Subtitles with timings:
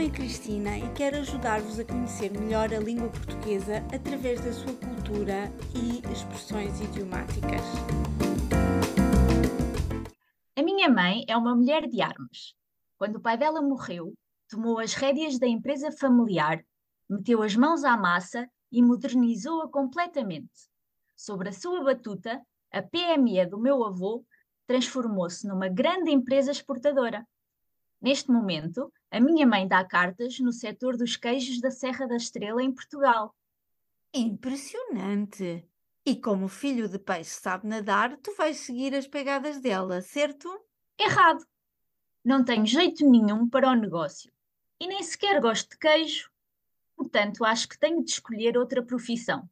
[0.00, 5.52] é Cristina e quero ajudar-vos a conhecer melhor a língua portuguesa através da sua cultura
[5.74, 7.60] e expressões idiomáticas.
[10.56, 12.54] A minha mãe é uma mulher de armas.
[12.96, 14.14] Quando o pai dela morreu,
[14.48, 16.64] tomou as rédeas da empresa familiar,
[17.06, 20.70] meteu as mãos à massa e modernizou-a completamente.
[21.14, 22.40] Sobre a sua batuta,
[22.72, 24.24] a PME do meu avô
[24.66, 27.26] transformou-se numa grande empresa exportadora.
[28.00, 32.62] Neste momento, a minha mãe dá cartas no setor dos queijos da Serra da Estrela,
[32.62, 33.34] em Portugal.
[34.14, 35.68] Impressionante!
[36.04, 40.48] E como filho de peixe sabe nadar, tu vais seguir as pegadas dela, certo?
[40.98, 41.44] Errado!
[42.24, 44.32] Não tenho jeito nenhum para o negócio
[44.78, 46.30] e nem sequer gosto de queijo,
[46.96, 49.48] portanto acho que tenho de escolher outra profissão.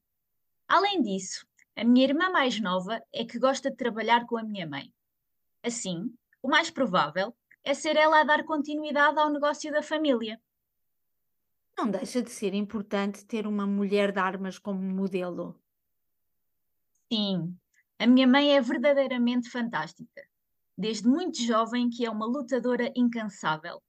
[0.66, 1.46] Além disso,
[1.77, 4.93] a minha irmã mais nova é que gosta de trabalhar com a minha mãe.
[5.62, 6.12] Assim,
[6.43, 7.35] o mais provável
[7.69, 10.41] é ser ela a dar continuidade ao negócio da família.
[11.77, 15.55] Não deixa de ser importante ter uma mulher de armas como modelo.
[17.13, 17.55] Sim,
[17.99, 20.23] a minha mãe é verdadeiramente fantástica.
[20.79, 23.82] Desde muito jovem que é uma lutadora incansável.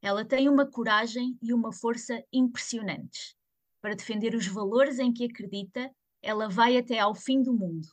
[0.00, 3.34] Ela tem uma coragem e uma força impressionantes.
[3.80, 5.90] Para defender os valores em que acredita,
[6.22, 7.88] ela vai até ao fim do mundo.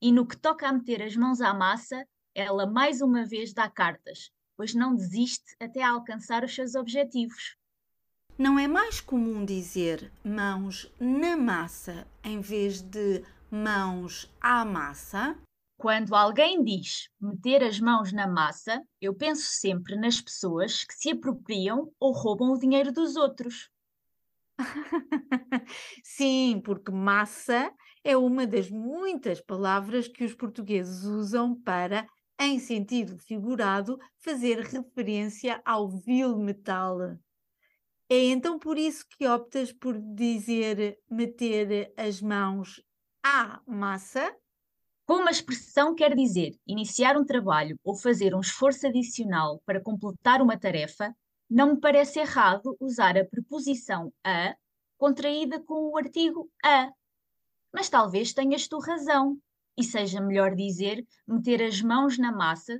[0.00, 3.68] E no que toca a meter as mãos à massa, ela mais uma vez dá
[3.68, 7.56] cartas, pois não desiste até alcançar os seus objetivos.
[8.38, 15.36] Não é mais comum dizer mãos na massa em vez de mãos à massa?
[15.76, 21.10] Quando alguém diz meter as mãos na massa, eu penso sempre nas pessoas que se
[21.10, 23.68] apropriam ou roubam o dinheiro dos outros.
[26.04, 27.72] Sim, porque massa
[28.04, 32.06] é uma das muitas palavras que os portugueses usam para
[32.38, 36.98] em sentido figurado, fazer referência ao vil metal.
[38.08, 42.82] É então por isso que optas por dizer meter as mãos
[43.24, 44.36] à massa?
[45.06, 50.40] Como a expressão quer dizer iniciar um trabalho ou fazer um esforço adicional para completar
[50.40, 51.14] uma tarefa,
[51.48, 54.54] não me parece errado usar a preposição a
[54.96, 56.90] contraída com o artigo a.
[57.72, 59.38] Mas talvez tenhas tu razão
[59.76, 62.78] e seja melhor dizer, meter as mãos na massa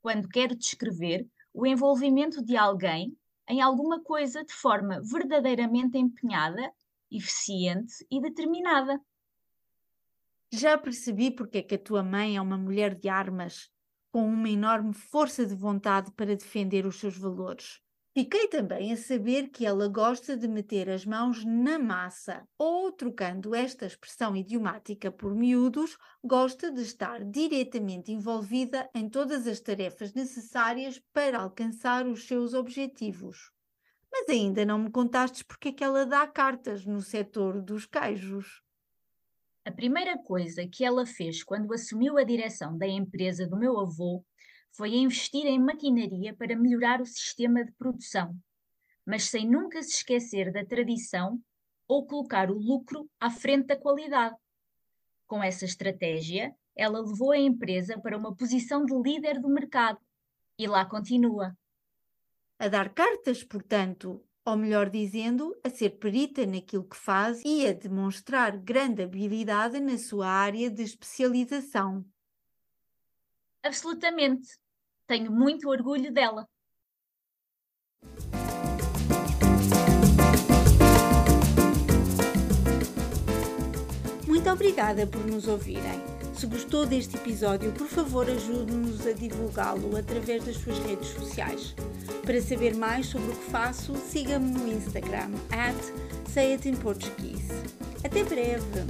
[0.00, 3.16] quando quero descrever o envolvimento de alguém
[3.48, 6.72] em alguma coisa de forma verdadeiramente empenhada,
[7.10, 8.98] eficiente e determinada.
[10.50, 13.70] Já percebi porque é que a tua mãe é uma mulher de armas,
[14.10, 17.81] com uma enorme força de vontade para defender os seus valores.
[18.14, 23.54] Fiquei também a saber que ela gosta de meter as mãos na massa, ou, trocando
[23.54, 31.00] esta expressão idiomática por miúdos, gosta de estar diretamente envolvida em todas as tarefas necessárias
[31.10, 33.50] para alcançar os seus objetivos.
[34.12, 38.60] Mas ainda não me contastes porque é que ela dá cartas no setor dos queijos.
[39.64, 44.22] A primeira coisa que ela fez quando assumiu a direção da empresa do meu avô
[44.76, 48.34] foi investir em maquinaria para melhorar o sistema de produção,
[49.06, 51.40] mas sem nunca se esquecer da tradição
[51.88, 54.36] ou colocar o lucro à frente da qualidade.
[55.26, 59.98] Com essa estratégia, ela levou a empresa para uma posição de líder do mercado
[60.58, 61.54] e lá continua.
[62.58, 64.08] A dar cartas, portanto,
[64.46, 69.98] ou melhor dizendo, a ser perita naquilo que faz e a demonstrar grande habilidade na
[69.98, 72.04] sua área de especialização.
[73.64, 74.61] Absolutamente.
[75.12, 76.48] Tenho muito orgulho dela.
[84.26, 85.82] Muito obrigada por nos ouvirem.
[86.32, 91.74] Se gostou deste episódio, por favor ajude-nos a divulgá-lo através das suas redes sociais.
[92.24, 95.76] Para saber mais sobre o que faço, siga-me no Instagram, at
[96.26, 96.58] Say.
[98.02, 98.80] Até breve!